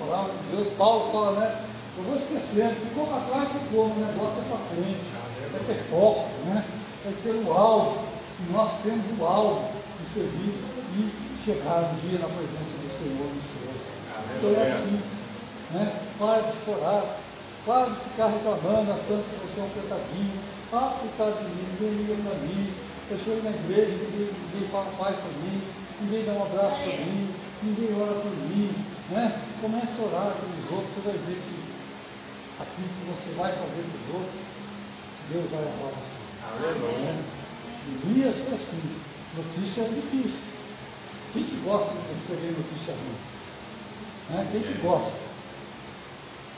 [0.00, 1.64] A palavra de Deus, Paulo fala, né?
[1.98, 5.06] Eu vou esquecendo, ficou para trás, ficou, o negócio é para frente.
[5.52, 6.64] Vai ter foco, né?
[7.04, 8.04] Vai ter o alvo.
[8.40, 9.68] E nós temos o alvo
[10.00, 10.54] de servir
[10.96, 11.12] e
[11.44, 13.72] chegar um dia na presença do Senhor no céu.
[14.38, 15.02] Então é assim,
[15.72, 15.92] né?
[16.18, 17.18] Para de chorar,
[17.66, 20.32] para de ficar reclamando, achando que você é um coitadinho.
[20.72, 22.72] Ah, coitado de mim, ninguém liga para mim.
[23.10, 25.60] Eu chego na igreja, ninguém, ninguém fala pai para mim,
[26.02, 28.74] ninguém dá um abraço para mim, ninguém ora por mim.
[29.10, 29.38] Né?
[29.60, 31.54] Comece a orar pelos outros, você vai ver que
[32.60, 34.42] aquilo que você vai fazer para os outros,
[35.30, 36.22] Deus vai honrar você.
[36.42, 37.14] Aleluia.
[38.06, 38.82] Elias foi assim.
[39.36, 40.40] Notícia é difícil.
[41.32, 43.16] Quem que gosta de receber notícia ruim?
[44.30, 44.48] Né?
[44.52, 45.12] Quem que gosta?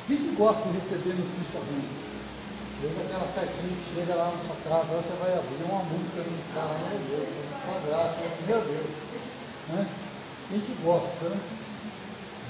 [0.07, 2.05] Quem que gosta de receber notícia ruim?
[2.81, 6.55] Chega aquela cartinha que chega lá na sua casa, você vai abrir uma multa no
[6.55, 7.29] carro, meu Deus,
[7.65, 8.87] uma graça, meu Deus.
[9.69, 9.89] Né?
[10.49, 11.29] Quem que gosta?
[11.29, 11.41] Né?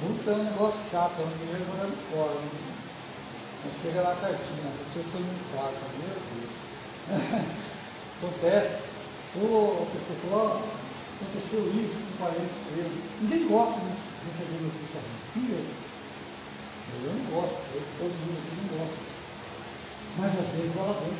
[0.02, 2.34] Multa é um negócio chato, é um dinheiro jogando fora.
[2.34, 2.74] Né?
[3.64, 7.54] Mas chega lá a cartinha, você foi multado, meu Deus.
[8.18, 8.82] Acontece.
[9.36, 10.62] Ou a pessoa falou,
[11.18, 12.86] aconteceu isso com parentes seu.
[13.20, 13.86] Ninguém gosta de
[14.30, 15.00] receber notícia
[15.34, 15.84] ruim.
[17.02, 19.00] Eu não gosto, eu, todo mundo aqui não gosta.
[20.18, 21.18] Mas às vezes ela vem.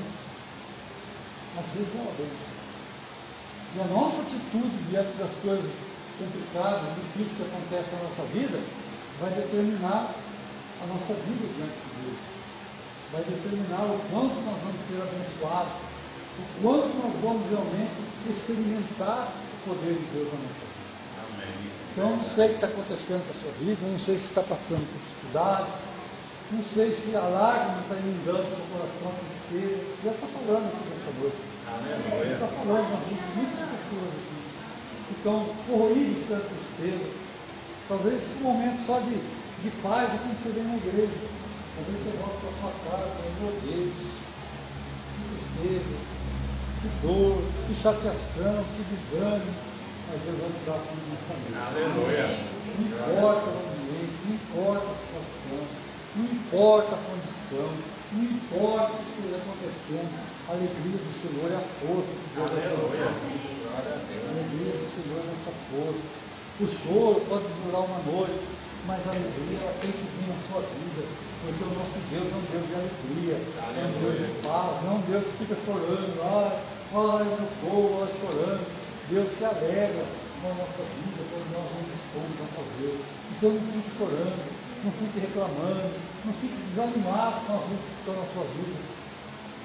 [1.59, 2.54] Às vezes ela vem.
[3.75, 5.71] E a nossa atitude diante das coisas
[6.19, 8.59] complicadas, difíceis que acontecem na nossa vida,
[9.21, 10.15] vai determinar
[10.83, 12.23] a nossa vida diante de Deus.
[13.11, 15.75] Vai determinar o quanto nós vamos ser abençoados,
[16.39, 17.99] o quanto nós vamos realmente
[18.31, 19.33] experimentar
[19.65, 20.95] poder de Deus na nossa vida.
[21.35, 21.71] Amém.
[21.93, 24.43] Então, não sei o que está acontecendo com a sua vida, não sei se está
[24.43, 25.71] passando por dificuldade,
[26.53, 29.83] não sei se a lágrima está inundando o seu coração tristeza.
[30.03, 31.54] Deus está falando aqui nessa noite.
[31.65, 34.35] Deus está falando na vida de muitas pessoas aqui
[35.09, 37.09] que estão corroídas pela tristeza.
[37.89, 41.45] Talvez esse momento só de, de paz é quando você vem na igreja.
[41.75, 43.97] Talvez você volta para a sua casa, meu Deus,
[45.11, 45.97] que tristeza,
[46.81, 49.57] que dor, que chateação, que desânimo,
[50.09, 51.65] mas Deus vai mudar tudo nessa noite.
[51.65, 52.29] Aleluia.
[52.65, 55.65] Não importa o ambiente, não importa a situação,
[56.17, 57.71] não importa a condição,
[58.13, 60.15] não importa o que esteja acontecendo,
[60.47, 63.11] a alegria do Senhor é a força que Deus Aleluia.
[63.75, 66.07] A alegria do Senhor é a nossa força.
[66.63, 68.47] O choro pode durar uma noite,
[68.87, 71.03] mas a alegria ela tem que vir na sua vida,
[71.43, 74.93] porque o nosso Deus é um Deus de alegria, é um Deus de paz, não
[74.93, 76.63] é um Deus que fica chorando, ah,
[76.95, 78.63] ai, meu povo, chorando.
[79.11, 80.07] Deus se alegra
[80.41, 82.95] com a nossa vida quando nós não dispomos a fazer.
[83.35, 84.39] Então não fique chorando,
[84.85, 85.91] não fique reclamando,
[86.25, 88.95] não fique desanimado com as lutas que estão na sua vida.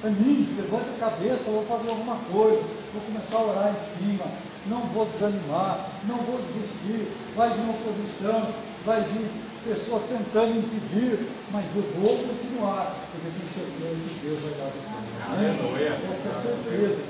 [0.02, 2.64] Anime-se, levante a cabeça, vou fazer alguma coisa,
[2.94, 4.26] vou começar a orar em cima,
[4.68, 8.48] não vou desanimar, não vou desistir, vai vir oposição,
[8.86, 9.28] vai vir
[9.66, 14.72] pessoas tentando impedir, mas eu vou continuar, porque eu tenho certeza que Deus vai dar
[14.72, 15.20] vitória.
[15.36, 15.92] Aleluia.
[16.16, 17.02] Essa certeza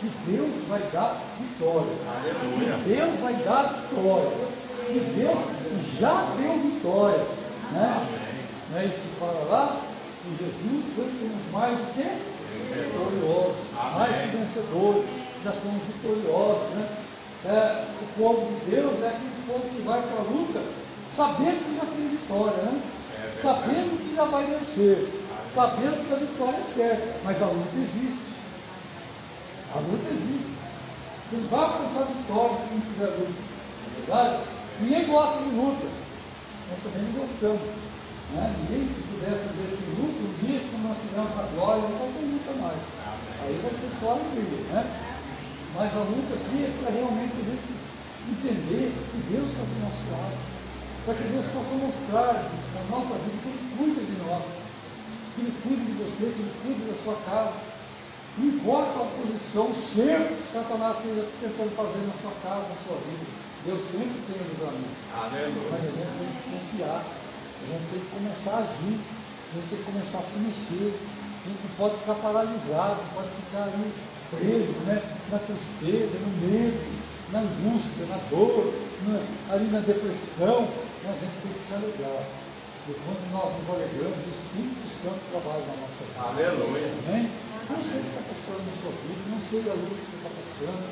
[0.00, 1.92] que Deus vai dar vitória.
[2.16, 2.76] Aleluia.
[2.86, 4.58] Deus vai dar vitória.
[4.88, 7.26] E Deus já deu vitória.
[7.72, 8.06] Né?
[8.70, 9.80] Não é isso que fala lá?
[10.26, 12.28] Em Jesus nós somos mais do que
[12.74, 13.56] vitoriosos.
[13.94, 15.04] Mais que vencedores.
[15.44, 16.68] Já somos vitoriosos.
[16.74, 16.88] Né?
[17.46, 20.60] É, o povo de Deus é aquele povo que vai para a luta
[21.18, 22.80] sabendo que já tem vitória, né?
[23.18, 25.08] É sabendo que já vai vencer,
[25.52, 28.28] sabendo que a vitória é certa, mas a luta existe.
[29.74, 30.58] A luta existe.
[31.28, 33.40] Você não vai alcançar vitória se não tiver luta.
[33.82, 34.42] É verdade?
[34.80, 35.86] Ninguém gosta de luta.
[36.68, 37.64] Nós também não gostamos.
[38.28, 38.44] Né?
[38.60, 42.28] Ninguém, se pudesse ver esse luta, um dia, como nós tivemos a glória, não ter
[42.28, 42.82] luta mais.
[43.40, 44.84] Aí vai ser só alegria, né?
[45.74, 47.68] Mas a luta aqui é para realmente a gente
[48.28, 50.36] entender que Deus está do nosso lado.
[51.06, 54.44] Para que Deus possa mostrar na nossa vida que Ele cuida de nós,
[55.34, 57.56] que Ele cuida de você, que Ele cuida da sua casa.
[58.36, 62.78] Não importa a oposição, o cerco que Satanás esteja tentando fazer na sua casa, na
[62.84, 63.47] sua vida.
[63.68, 64.96] Deus sempre tem o livramento.
[65.12, 67.04] Mas a gente tem que confiar.
[67.04, 68.96] A gente tem que começar a agir.
[68.96, 70.88] A gente tem que começar a se mexer.
[70.96, 73.92] A gente pode ficar paralisado, pode ficar ali
[74.32, 74.96] preso né?
[75.28, 76.80] na tristeza, no medo,
[77.28, 78.72] na angústia, na dor,
[79.04, 79.20] na,
[79.52, 80.64] ali na depressão.
[81.04, 81.12] Né?
[81.12, 82.24] A gente tem que se alegrar.
[82.24, 86.24] E quando nós nos alegramos, o Espírito Santo trabalha na nossa vida.
[86.24, 86.88] Aleluia.
[87.04, 87.28] Amém?
[87.68, 90.30] Não sei o que está passando na sua vida, não sei a luta que está
[90.32, 90.88] passando,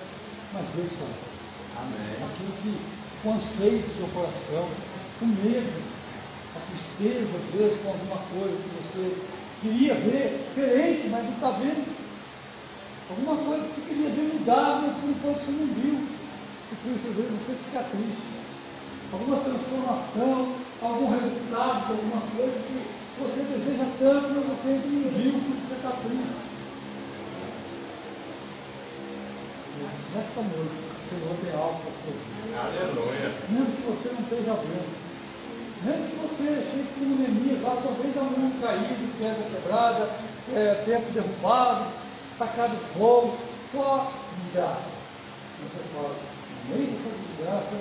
[0.53, 1.36] mas Deus sabe.
[1.77, 2.17] Amém.
[2.25, 2.79] Aquilo que,
[3.23, 4.69] com anseio do seu coração,
[5.21, 5.83] com medo,
[6.57, 9.17] a tristeza, às vezes, com alguma coisa que você
[9.61, 11.97] queria ver diferente, mas não está vendo.
[13.11, 15.97] Alguma coisa que você queria ver mudar, mas por enquanto você não viu.
[15.97, 18.37] E por isso, às vezes, você fica triste.
[19.13, 25.33] Alguma transformação, algum resultado, alguma coisa que você deseja tanto, mas você ainda não viu,
[25.33, 26.47] porque você está triste.
[30.15, 32.37] Nesta noite, o Senhor tem algo para você.
[32.57, 33.33] Aleluia.
[33.49, 35.07] Mesmo que você não esteja vendo.
[35.85, 40.11] Mesmo que você chegue como Neemias, lá só veja um mundo caído, pedra quebrada,
[40.55, 41.87] é, tempo derrubado,
[42.39, 43.37] tacado fogo,
[43.73, 44.11] só
[44.43, 44.97] desgraça.
[45.63, 47.77] Você fala, no meio dessa desgraça,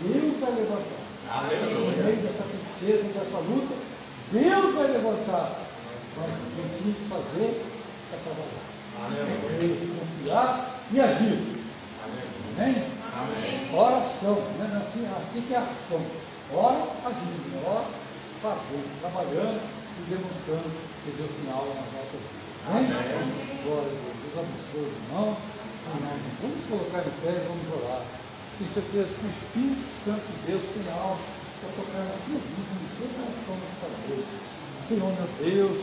[0.00, 1.00] Deus vai levantar.
[1.26, 2.02] No Aleluia.
[2.04, 3.74] meio dessa tristeza, dessa luta,
[4.32, 5.60] Deus vai levantar.
[6.16, 7.64] Mas o que tem que fazer
[8.12, 8.70] é trabalhar.
[9.02, 9.76] Aleluia.
[9.98, 11.59] Confiar e agir.
[12.56, 12.82] Amém?
[13.14, 13.74] Amém.
[13.74, 14.66] Oração, né?
[14.82, 16.02] Assim, assim que é ação.
[16.52, 17.86] Ora, agindo, ora,
[18.42, 20.70] fazendo, trabalhando e demonstrando
[21.04, 22.50] que Deus tem algo nas nossas vidas.
[22.66, 22.90] Amém?
[22.90, 23.62] Amém.
[23.62, 24.16] Glória a Deus.
[24.20, 25.36] Deus abençoe, irmão.
[25.94, 26.18] Amém.
[26.42, 28.02] Vamos colocar de pé e vamos orar.
[28.58, 31.22] Tenho certeza que o Espírito Santo de Deus tem algo
[31.60, 34.34] para tocar na sua vida, no seu coração nesta noite.
[34.90, 35.76] Senhor, meu Deus,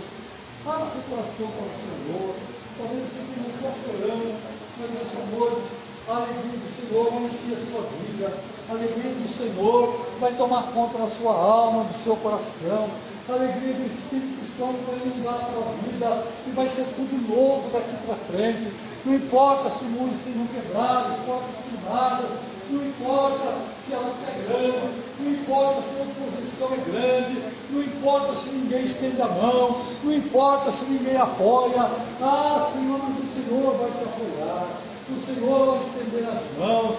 [0.68, 2.36] abra seu coração para o Senhor.
[2.78, 4.36] Talvez você tenha só chorando,
[4.78, 8.34] mas nessa noite a alegria do Senhor vai encher a sua vida,
[8.70, 12.90] a alegria do Senhor vai tomar conta da sua alma, do seu coração,
[13.28, 17.70] a alegria do Espírito Santo vai inundar a sua vida e vai ser tudo novo
[17.72, 18.74] daqui para frente.
[19.06, 22.28] Não importa se o mundo seja quebrado, não importa se nada,
[22.70, 23.56] não importa
[23.86, 28.50] se a luta é grande, não importa se a oposição é grande, não importa se
[28.50, 31.90] ninguém estende a mão, não importa se ninguém apoia.
[32.22, 36.96] Ah, Senhor, o Senhor vai te apoiar o Senhor vai estender as mãos,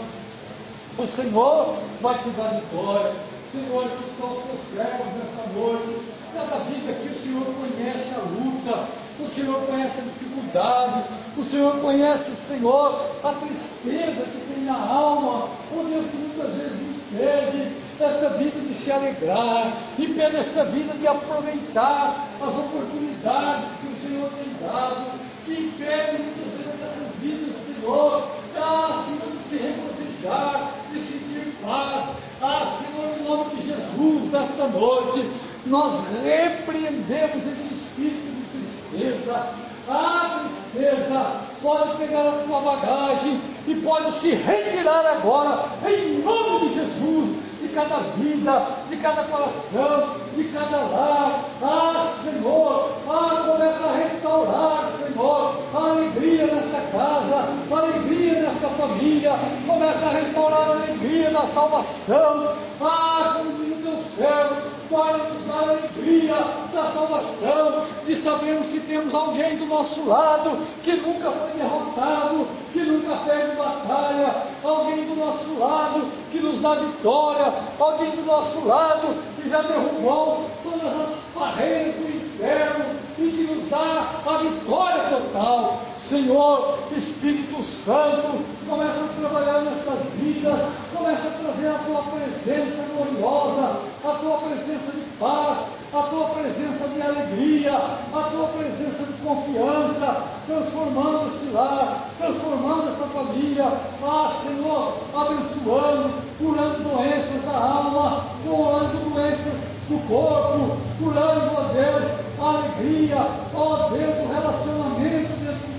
[0.98, 3.12] o Senhor vai te dar vitória,
[3.52, 8.18] Senhor, que estão os teus servos nessa noite, cada vida que o Senhor conhece a
[8.18, 8.88] luta,
[9.20, 11.04] o Senhor conhece a dificuldade,
[11.36, 16.80] o Senhor conhece, Senhor, a tristeza que tem na alma, o Deus que muitas vezes
[17.12, 24.08] impede esta vida de se alegrar, impede esta vida de aproveitar as oportunidades que o
[24.08, 25.06] Senhor tem dado,
[25.44, 27.56] que impede muitas vezes essas vidas,
[27.88, 28.22] Senhor,
[28.54, 32.04] ah, Senhor, de se regozijar, de sentir paz,
[32.42, 35.30] ah, Senhor, em nome de Jesus, nesta noite,
[35.64, 39.46] nós repreendemos esse espírito de tristeza,
[39.88, 41.32] a tristeza
[41.62, 47.37] pode pegar a tua bagagem e pode se retirar agora, em nome de Jesus,
[47.68, 51.44] de cada vida, de cada coração, de cada lar.
[51.62, 59.32] Ah, Senhor, ah, começa a restaurar, Senhor, a alegria nesta casa, a alegria nesta família,
[59.66, 62.56] começa a restaurar a alegria da salvação.
[62.80, 63.77] Ah, como
[64.18, 64.56] diz o teu servo,
[64.90, 66.34] guarda-nos da alegria
[66.72, 72.80] da salvação, de sabermos que temos alguém do nosso lado que nunca foi derrotado, que
[72.80, 79.14] nunca perde batalha, alguém do nosso lado que nos dá vitória, alguém do nosso lado
[79.36, 82.84] que já derrubou todas as barreiras do inferno
[83.18, 85.80] e que nos dá a vitória total.
[86.08, 90.58] Senhor, Espírito Santo, começa a trabalhar nessas vidas,
[90.96, 95.58] começa a trazer a tua presença gloriosa, a tua presença de paz,
[95.92, 103.06] a tua presença de alegria, a tua presença de confiança, transformando esse lar, transformando essa
[103.08, 103.66] família,
[104.02, 109.52] ah Senhor, abençoando, curando doenças da alma, curando doenças
[109.88, 115.37] do corpo, curando, ó Deus, a alegria, ó Deus, o relacionamento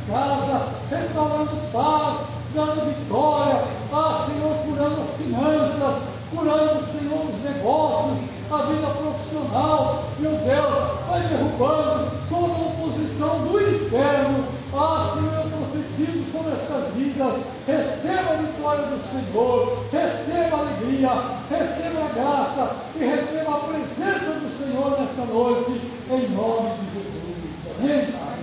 [0.10, 2.18] casa, restaurando paz,
[2.54, 10.32] dando vitória, ah Senhor, curando as finanças, curando, Senhor, os negócios, a vida profissional, meu
[10.32, 15.40] Deus, vai derrubando toda a oposição do inferno, ah Senhor,
[17.00, 17.40] vida.
[17.66, 21.10] Receba a vitória do Senhor, receba a alegria,
[21.50, 27.30] receba a graça e receba a presença do Senhor nesta noite, em nome de Jesus.
[27.80, 28.39] Amém?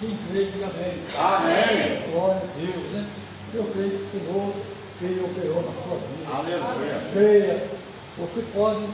[0.00, 0.96] Quem crê, diga amém.
[1.14, 2.10] Amém.
[2.10, 3.06] Glória a Deus, né?
[3.52, 4.54] Eu creio que o Senhor
[5.02, 6.36] ele operou na sua vida.
[6.36, 7.10] Aleluia.
[7.12, 7.68] Creia.
[8.16, 8.84] Você pode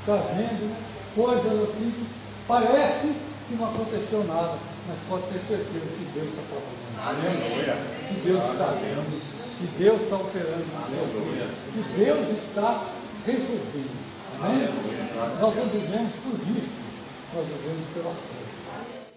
[0.00, 0.74] estar vendo
[1.14, 2.06] coisas assim que
[2.48, 3.14] parece
[3.48, 6.98] que não aconteceu nada, mas pode ter certeza que Deus está trabalhando.
[6.98, 7.76] Aleluia.
[8.08, 9.22] Que Deus está vendo.
[9.58, 11.46] Que Deus está operando na sua vida.
[11.72, 12.86] Que Deus está
[13.26, 14.00] resolvendo.
[14.40, 14.66] Amém?
[14.66, 15.36] Aleluia.
[15.40, 16.80] Nós não vivemos por vista,
[17.34, 18.39] nós vivemos pela fé.